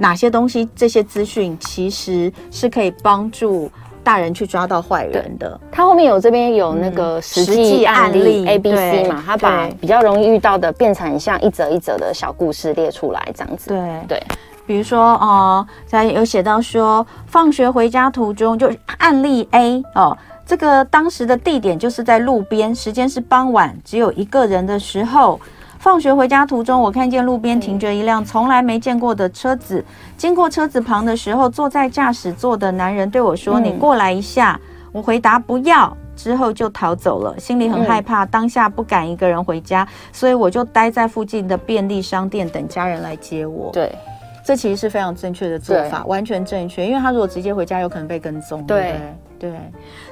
[0.00, 3.70] 哪些东西，这些资讯其实是可以帮助
[4.02, 5.60] 大人去抓到坏人的。
[5.70, 13.68] 他后面有这边有那个实际案例 A B C 嘛，他把比较容易遇到的变成像一则一则的小故事列出来，这样子。
[13.68, 13.78] 对
[14.08, 14.22] 对，
[14.66, 20.18] 比如说哦，在有写到说，放学回家途中就案例 A 哦。
[20.48, 25.38] 这个当时的地点就是在路边，时间是傍晚，只有一个人的时候。
[25.78, 29.84] 放学回家途中，我看见路边停着一辆从来没见过的车子。
[30.16, 34.58] 经过车子旁的时候，坐在驾驶座的男人对我说：“你过来一下。”
[34.90, 43.70] 我回答：“不要。”之后就逃走了，心里很害怕，当下不敢一个人回家，所以我就待在附近的便利商店等家人来接我。
[43.72, 43.94] 对，
[44.44, 48.66] 这其实是非常正确的做法，完全正确，因为他如果直接回家，有可能被跟踪。
[48.66, 48.96] 对。
[49.38, 49.52] 对，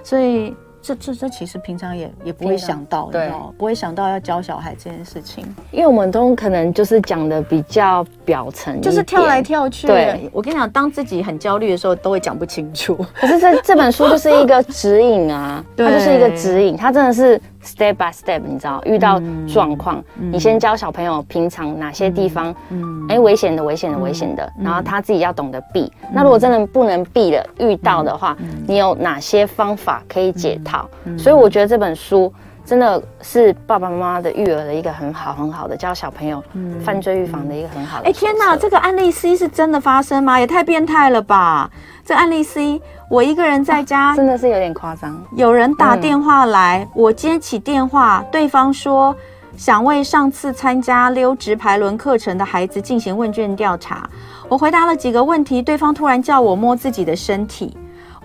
[0.07, 3.29] 所以这这这其实平常也也不会想到，对，
[3.59, 9.89] 不会想到要教小孩这件事情，因为我们都可能就是讲的比较表层，就是跳来跳去。
[9.89, 12.97] 对，我跟你讲，当自己很焦虑的时候，都会讲不清楚。
[13.15, 17.41] 可是这这本书就是一个指引啊， 它就是一个指引，它真的是。
[17.67, 25.93] Step by step，你知道，遇到状况，嗯、你先教小朋友平常哪些地方，嗯，哎、欸，危险的，危险的，危险的，嗯、然后他自己要懂得避。
[26.03, 30.89] 嗯、那如果真的不能避了，遇到的话，嗯、你有哪些方法可以解套？
[31.07, 32.33] 嗯、所以我觉得这本书
[32.67, 36.43] 真的是爸爸妈妈的育儿的一个很好很好的教小朋友
[36.85, 38.05] 犯罪预防的一个很好的。
[38.05, 40.41] 哎、欸，天哪，这个案例 C 是真的发生吗？
[40.41, 41.71] 也太变态了吧！
[42.05, 42.83] 这案例 C。
[43.09, 45.17] 我一个人在家，真的是有点夸张。
[45.37, 49.15] 有人打电话来，嗯、我接起电话，对方说
[49.57, 54.11] 想为上次参加溜直排轮课程的孩子进行问卷调查。
[54.49, 57.77] 我回答了几个问题，对方突然叫我摸自己的身体，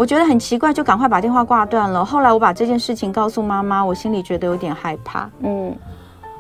[0.02, 2.04] 我觉得很奇怪，就赶快把电话挂断了。
[2.04, 5.30] 后来我把这件事情告诉妈妈，我心里觉得有点害怕。
[5.44, 5.72] 嗯。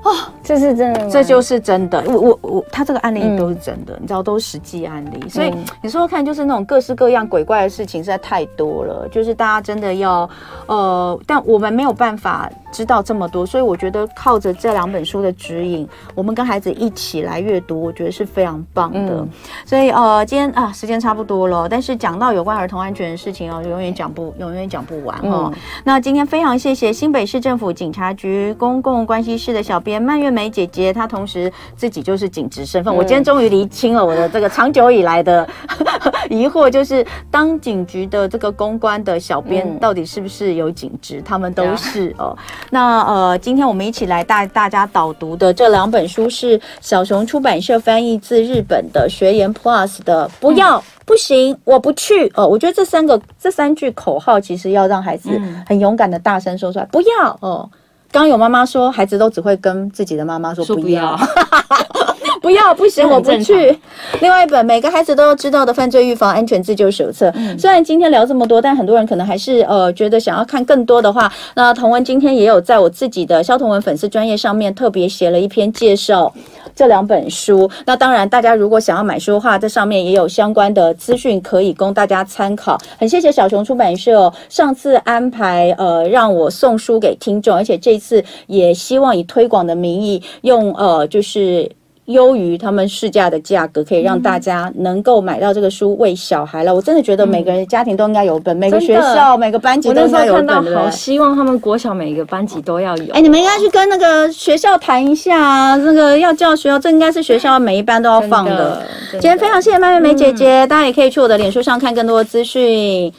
[0.03, 2.03] 哦，这是真的，这就是真的。
[2.07, 5.29] 我我我，他这个案例都是真的，嗯、你知道都是实际案例。
[5.29, 10.27] 所以你说说看，就是那种各式各样鬼怪的事情实在太多了，就是大家真的要
[10.65, 18.99] 呃，但我们没有办法知道这么多，所以我觉得靠着这两本书的指引，我们跟孩子一起来阅读，我觉得是非常棒的。
[18.99, 19.29] 嗯、
[19.65, 25.51] 所以呃，今天啊，时间差不多了，但是讲到有关儿童安全的事情哦，永远讲不永远讲不完哦。
[25.53, 29.90] 嗯、那今天非常谢谢新北市政府警察局公共关系室的小编。
[29.99, 32.93] 蔓越莓姐姐，她同时自己就是警职身份。
[32.93, 35.47] 嗯、我今天终于厘清了我的这个长久以来的
[36.29, 41.19] 疑惑，就是当警局的这个公关的小编到底是不是有警职？
[41.19, 42.37] 嗯、他们都是哦。
[42.69, 52.47] 那呃，今天我们一起来带大家导读的这两本书是小熊出版社翻译自日本的学研 Plus 的，不要、嗯、不行，我不去哦。
[52.47, 55.29] 我觉得这三个这三句口号，其实要让孩子
[55.67, 57.69] 很勇敢的大声说出来，不要哦。
[58.11, 62.10] 刚有妈妈说，孩子都只会跟自己的妈妈说不要，不要，
[62.41, 63.77] 不要，不行，我不去。
[64.19, 67.31] 另外一本每个孩子都要知道的犯罪预防安全自救手册。
[67.35, 76.33] 嗯、虽然今天聊这么多，但很多人可能还是呃觉得想要看更多的话，那童文今天也有在我自己的萧彤文粉丝专业上面特别写了一篇介绍。
[76.73, 82.77] 这两本书，那当然，大家如果想要买书的话，这上面也有相关的资讯可以供大家参考。
[82.97, 91.69] 很谢谢小熊出版社哦，上次安排呃让我送书给听众，而且这次也希望以推广的名义用呃就是。
[92.11, 96.73] 优于他们市价的价格，可以让大家能够买到这个书喂小孩了。
[96.73, 100.75] 我真的觉得每个人家庭都应该有本，每个学校、每个班级都应该有本。
[100.75, 103.13] 好希望他们国小每个班级都要有。
[103.13, 108.81] 哎，你们应该去跟那个学校谈一下啊，那个要叫学校，这应该是学校每一班都要放的。
[109.11, 113.11] 今天非常谢谢蔓越莓姐姐，大家也可以去我的脸书上看更多的资讯。